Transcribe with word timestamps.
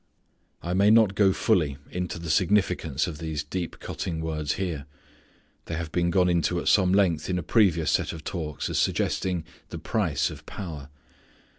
I 0.63 0.73
may 0.73 0.89
not 0.89 1.13
go 1.13 1.31
fully 1.31 1.77
into 1.91 2.17
the 2.17 2.31
significance 2.31 3.05
of 3.05 3.19
these 3.19 3.43
deep 3.43 3.79
cutting 3.79 4.19
words 4.19 4.53
here. 4.53 4.87
They 5.65 5.75
have 5.75 5.91
been 5.91 6.09
gone 6.09 6.27
into 6.27 6.59
at 6.59 6.67
some 6.67 6.91
length 6.91 7.29
in 7.29 7.37
a 7.37 7.43
previous 7.43 7.91
set 7.91 8.11
of 8.11 8.23
talks 8.23 8.67
as 8.67 8.79
suggesting 8.79 9.43
the 9.69 9.77
price 9.77 10.31
of 10.31 10.43
power. 10.47 10.89